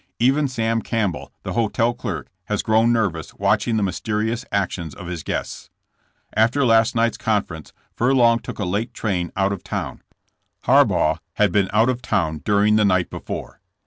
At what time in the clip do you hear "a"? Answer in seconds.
8.57-8.65